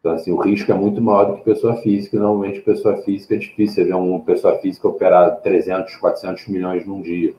[0.00, 2.18] Então, assim, o risco é muito maior do que pessoa física.
[2.18, 7.34] Normalmente, pessoa física é difícil ver uma pessoa física operar 300, 400 milhões num dia.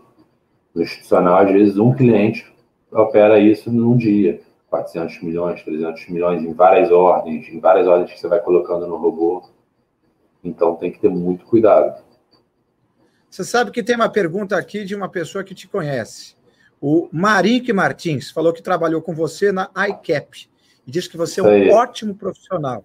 [0.76, 2.46] No institucional, às vezes, um cliente
[2.92, 4.42] opera isso num dia.
[4.70, 8.98] 400 milhões, 300 milhões em várias ordens, em várias ordens que você vai colocando no
[8.98, 9.42] robô.
[10.44, 12.04] Então, tem que ter muito cuidado.
[13.30, 16.36] Você sabe que tem uma pergunta aqui de uma pessoa que te conhece.
[16.82, 20.50] O Marique Martins falou que trabalhou com você na ICAP
[20.90, 22.84] e diz que você é um ótimo profissional.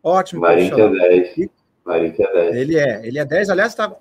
[0.00, 1.06] Ótimo Marinho profissional.
[1.06, 1.48] é 10.
[1.84, 2.56] Marinho é 10.
[2.56, 3.50] Ele é, ele é 10.
[3.50, 3.92] Aliás, está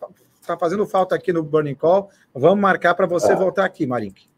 [0.46, 2.12] tá fazendo falta aqui no Burning Call.
[2.36, 3.36] Vamos marcar para você ah.
[3.36, 4.30] voltar aqui, Marink.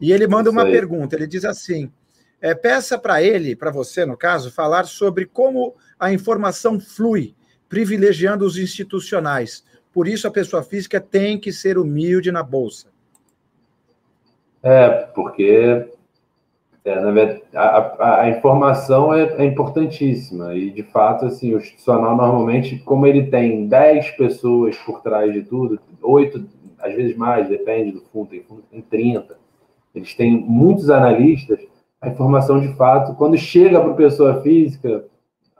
[0.00, 1.16] E ele manda uma pergunta.
[1.16, 1.90] Ele diz assim:
[2.40, 7.34] é, peça para ele, para você, no caso, falar sobre como a informação flui,
[7.68, 9.64] privilegiando os institucionais.
[9.92, 12.86] Por isso, a pessoa física tem que ser humilde na bolsa.
[14.62, 15.95] É, porque
[16.86, 22.78] é, verdade, a, a, informação é, é, importantíssima e, de fato, assim, o institucional, normalmente,
[22.78, 26.46] como ele tem 10 pessoas por trás de tudo, 8,
[26.78, 29.36] às vezes mais, depende do fundo, tem tem 30,
[29.96, 31.58] eles têm muitos analistas,
[32.00, 35.06] a informação, de fato, quando chega para a pessoa física,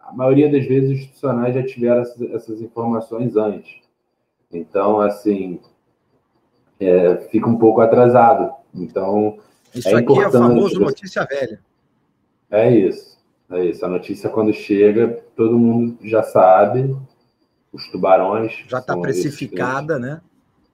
[0.01, 3.81] a maioria das vezes os institucionais já tiveram essas, essas informações antes.
[4.53, 5.59] Então, assim,
[6.79, 8.55] é, fica um pouco atrasado.
[8.73, 9.39] Então,
[9.79, 11.61] isso é aqui é o famoso notícia velha.
[12.51, 13.17] É isso.
[13.51, 13.85] É isso.
[13.85, 16.97] A notícia, quando chega, todo mundo já sabe.
[17.73, 18.65] Os tubarões.
[18.69, 20.21] Já está precificada, né?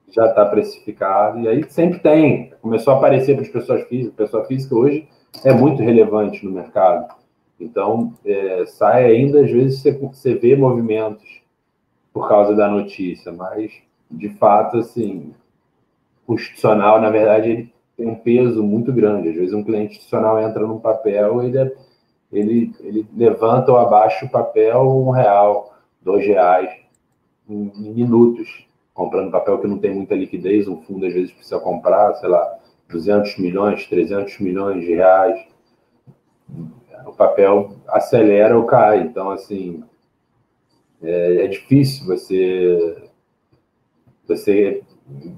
[0.08, 1.40] Já está precificada.
[1.40, 2.52] E aí sempre tem.
[2.60, 4.14] Começou a aparecer para as pessoas físicas.
[4.14, 5.08] Pessoa física hoje
[5.44, 7.14] é muito relevante no mercado.
[7.58, 11.42] Então, é, sai ainda, às vezes, você, você vê movimentos
[12.12, 13.72] por causa da notícia, mas,
[14.10, 15.32] de fato, assim,
[16.26, 17.71] o institucional, na verdade, ele
[18.02, 19.28] tem um peso muito grande.
[19.28, 21.72] Às vezes um cliente institucional entra num papel, ele, é,
[22.32, 26.70] ele, ele levanta ou abaixa o papel um real, dois reais,
[27.48, 31.60] em, em, minutos, comprando papel que não tem muita liquidez, um fundo às vezes precisa
[31.60, 32.58] comprar, sei lá,
[32.90, 35.46] 200 milhões, 300 milhões de reais,
[37.06, 39.00] o papel acelera ou cai.
[39.02, 39.82] Então, assim,
[41.00, 43.08] é, é difícil você
[44.26, 44.82] você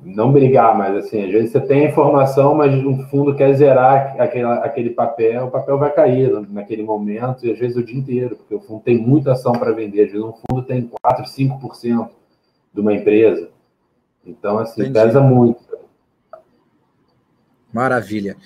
[0.05, 4.21] não brigar, mas assim, às vezes você tem a informação, mas no fundo quer zerar
[4.21, 8.37] aquele, aquele papel, o papel vai cair naquele momento, e às vezes o dia inteiro,
[8.37, 12.09] porque o fundo tem muita ação para vender, às vezes um fundo tem 4, 5%
[12.73, 13.51] de uma empresa.
[14.25, 14.99] Então, assim, Entendi.
[14.99, 15.63] pesa muito.
[17.73, 18.37] Maravilha.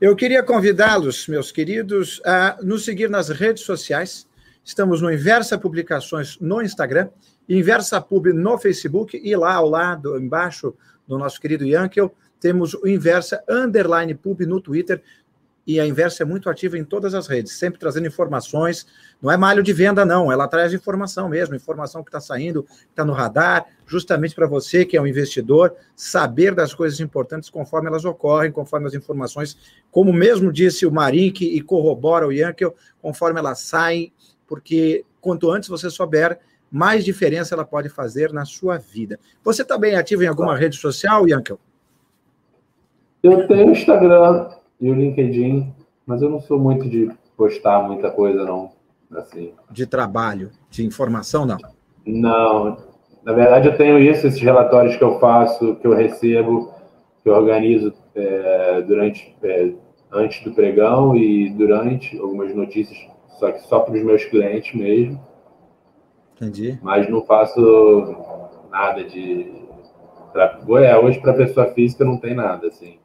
[0.00, 4.28] Eu queria convidá-los, meus queridos, a nos seguir nas redes sociais.
[4.64, 7.08] Estamos no Inversa Publicações no Instagram
[7.48, 10.74] Inversa Pub no Facebook e lá ao lado, embaixo
[11.06, 15.02] do nosso querido Yankel, temos o Inversa Underline Pub no Twitter.
[15.66, 18.86] E a Inversa é muito ativa em todas as redes, sempre trazendo informações.
[19.20, 20.32] Não é malho de venda, não.
[20.32, 24.86] Ela traz informação mesmo, informação que está saindo, que está no radar, justamente para você
[24.86, 29.58] que é um investidor, saber das coisas importantes conforme elas ocorrem, conforme as informações,
[29.90, 34.10] como mesmo disse o Marink e corrobora o Yankel, conforme elas saem,
[34.46, 36.38] porque quanto antes você souber,
[36.70, 39.18] mais diferença ela pode fazer na sua vida.
[39.42, 41.58] Você está bem ativo em alguma rede social, Yankel?
[43.22, 44.50] Eu tenho o Instagram
[44.80, 45.74] e o LinkedIn,
[46.06, 48.70] mas eu não sou muito de postar muita coisa, não.
[49.10, 49.52] Assim.
[49.70, 51.56] De trabalho, de informação, não?
[52.06, 52.76] Não.
[53.24, 56.72] Na verdade, eu tenho isso, esses relatórios que eu faço, que eu recebo,
[57.22, 59.72] que eu organizo é, durante, é,
[60.12, 62.98] antes do pregão e durante algumas notícias,
[63.38, 65.20] só que só para os meus clientes mesmo.
[66.40, 66.78] Entendi.
[66.80, 67.60] Mas não faço
[68.70, 69.66] nada de.
[70.32, 70.60] Pra...
[70.84, 72.98] É, hoje, para pessoa física, não tem nada, assim.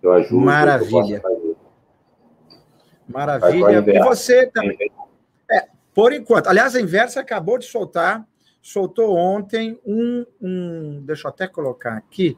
[0.00, 0.44] Eu ajudo.
[0.44, 1.20] Maravilha.
[1.24, 1.56] Eu
[3.08, 3.84] Maravilha.
[3.94, 4.76] E você também.
[5.50, 6.46] É, por enquanto.
[6.46, 8.24] Aliás, a Inversa acabou de soltar,
[8.62, 10.24] soltou ontem um.
[10.40, 12.36] um deixa eu até colocar aqui.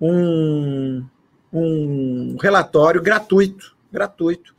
[0.00, 1.04] Um,
[1.52, 4.54] um relatório gratuito, gratuito,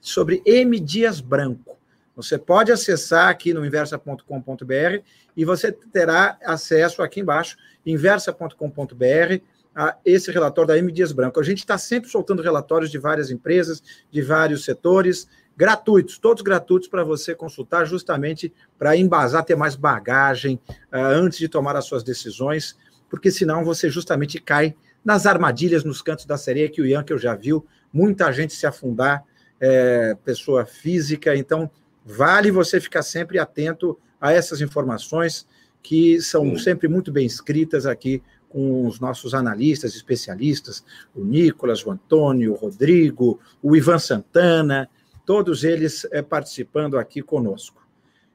[0.00, 0.78] sobre M.
[0.80, 1.73] Dias Branco.
[2.16, 5.02] Você pode acessar aqui no inversa.com.br
[5.36, 9.42] e você terá acesso aqui embaixo, inversa.com.br,
[9.74, 10.92] a esse relatório da M.
[10.92, 11.40] Dias Branco.
[11.40, 16.88] A gente está sempre soltando relatórios de várias empresas, de vários setores, gratuitos, todos gratuitos
[16.88, 22.04] para você consultar, justamente para embasar, ter mais bagagem uh, antes de tomar as suas
[22.04, 22.76] decisões,
[23.08, 24.74] porque senão você justamente cai
[25.04, 28.54] nas armadilhas, nos cantos da sereia que o Ian, que eu já viu, muita gente
[28.54, 29.24] se afundar,
[29.60, 31.70] é, pessoa física, então
[32.04, 35.46] Vale você ficar sempre atento a essas informações
[35.82, 36.58] que são Sim.
[36.58, 42.56] sempre muito bem escritas aqui com os nossos analistas, especialistas, o Nicolas, o Antônio, o
[42.56, 44.88] Rodrigo, o Ivan Santana,
[45.26, 47.84] todos eles é, participando aqui conosco.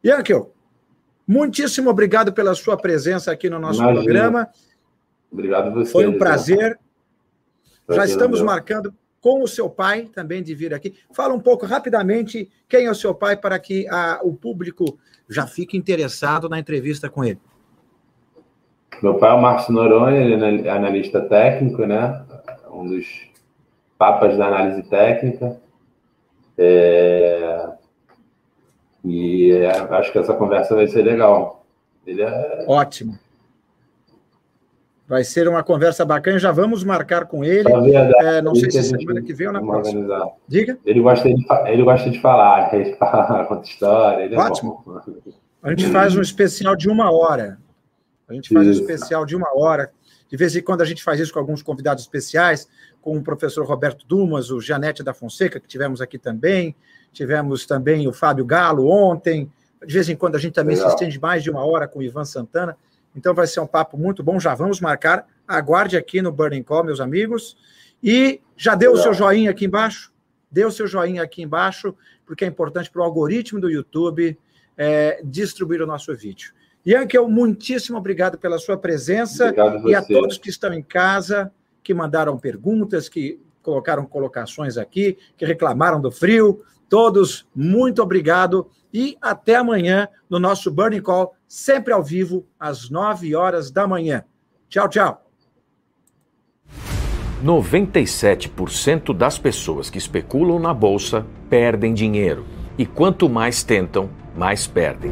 [0.05, 0.53] Yankel,
[1.25, 4.03] muitíssimo obrigado pela sua presença aqui no nosso Imagina.
[4.03, 4.49] programa.
[5.31, 5.91] Obrigado a você.
[5.91, 6.77] Foi um prazer.
[7.85, 10.95] prazer Já estamos marcando com o seu pai também de vir aqui.
[11.11, 15.45] Fala um pouco rapidamente quem é o seu pai para que a, o público já
[15.45, 17.39] fique interessado na entrevista com ele.
[19.01, 22.25] Meu pai é o Márcio Noronha, ele é analista técnico, né?
[22.71, 23.05] Um dos
[23.97, 25.59] papas da análise técnica.
[26.57, 27.69] É...
[29.05, 31.65] E é, acho que essa conversa vai ser legal.
[32.05, 32.65] Ele é...
[32.67, 33.17] Ótimo.
[35.09, 37.67] Vai ser uma conversa bacana, já vamos marcar com ele.
[38.21, 40.01] É, não sei se semana que vem ou na próxima.
[40.01, 40.27] Organizar.
[40.47, 40.77] Diga.
[40.85, 44.23] Ele gosta de, ele gosta de falar, ele fala, conta história.
[44.23, 44.83] Ele é Ótimo.
[45.63, 47.57] É a gente faz um especial de uma hora.
[48.27, 48.81] A gente faz isso.
[48.81, 49.91] um especial de uma hora.
[50.29, 52.69] De vez em quando a gente faz isso com alguns convidados especiais,
[53.01, 56.75] com o professor Roberto Dumas, o Janete da Fonseca, que tivemos aqui também.
[57.11, 59.51] Tivemos também o Fábio Galo ontem.
[59.83, 60.91] De vez em quando a gente também Legal.
[60.91, 62.77] se estende mais de uma hora com o Ivan Santana.
[63.15, 64.39] Então vai ser um papo muito bom.
[64.39, 65.27] Já vamos marcar.
[65.47, 67.57] Aguarde aqui no Burning Call, meus amigos.
[68.03, 70.11] E já deu o seu joinha aqui embaixo?
[70.51, 71.93] Dê o seu joinha aqui embaixo,
[72.25, 74.37] porque é importante para o algoritmo do YouTube
[74.77, 76.53] é, distribuir o nosso vídeo.
[76.87, 79.53] Yankel, muitíssimo obrigado pela sua presença
[79.85, 81.51] e a todos que estão em casa,
[81.83, 86.63] que mandaram perguntas, que colocaram colocações aqui, que reclamaram do frio.
[86.87, 93.35] Todos, muito obrigado e até amanhã no nosso Burning Call, sempre ao vivo, às 9
[93.35, 94.23] horas da manhã.
[94.67, 95.25] Tchau, tchau.
[97.43, 102.45] 97% das pessoas que especulam na bolsa perdem dinheiro.
[102.77, 105.11] E quanto mais tentam, mais perdem.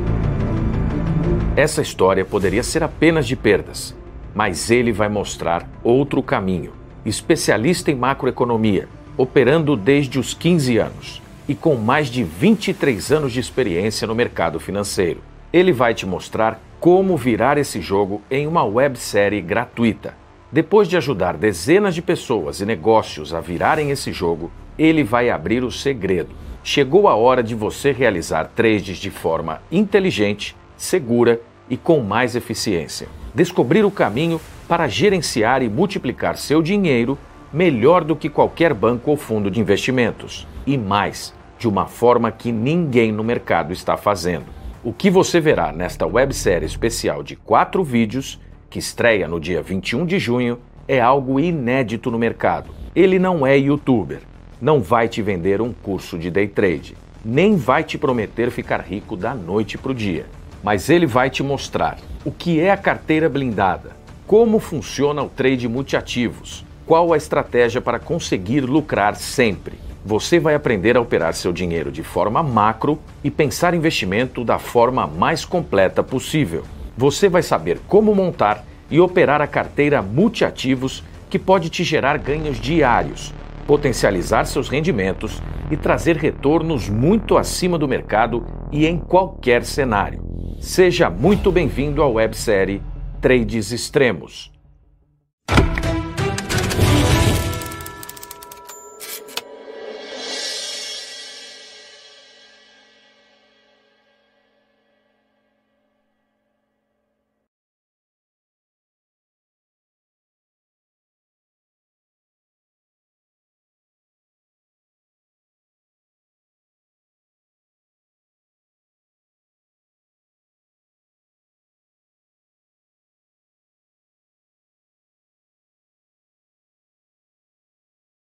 [1.56, 3.96] Essa história poderia ser apenas de perdas,
[4.34, 6.74] mas ele vai mostrar outro caminho.
[7.06, 8.88] Especialista em macroeconomia,
[9.18, 14.60] operando desde os 15 anos e com mais de 23 anos de experiência no mercado
[14.60, 15.22] financeiro.
[15.52, 20.16] Ele vai te mostrar como virar esse jogo em uma websérie gratuita.
[20.52, 25.64] Depois de ajudar dezenas de pessoas e negócios a virarem esse jogo, ele vai abrir
[25.64, 26.36] o segredo.
[26.64, 33.08] Chegou a hora de você realizar trades de forma inteligente, segura e com mais eficiência.
[33.34, 37.18] Descobrir o caminho para gerenciar e multiplicar seu dinheiro
[37.52, 40.46] melhor do que qualquer banco ou fundo de investimentos.
[40.66, 44.46] E mais, de uma forma que ninguém no mercado está fazendo.
[44.84, 48.40] O que você verá nesta websérie especial de quatro vídeos,
[48.70, 52.70] que estreia no dia 21 de junho, é algo inédito no mercado.
[52.96, 54.22] Ele não é youtuber,
[54.62, 59.18] não vai te vender um curso de day trade, nem vai te prometer ficar rico
[59.18, 60.26] da noite para o dia.
[60.64, 63.96] Mas ele vai te mostrar o que é a carteira blindada,
[64.26, 69.87] como funciona o trade multiativos, qual a estratégia para conseguir lucrar sempre.
[70.08, 75.06] Você vai aprender a operar seu dinheiro de forma macro e pensar investimento da forma
[75.06, 76.64] mais completa possível.
[76.96, 82.58] Você vai saber como montar e operar a carteira multiativos que pode te gerar ganhos
[82.58, 83.34] diários,
[83.68, 90.24] potencializar seus rendimentos e trazer retornos muito acima do mercado e em qualquer cenário.
[90.62, 92.82] Seja muito bem-vindo à websérie
[93.20, 94.57] Trades Extremos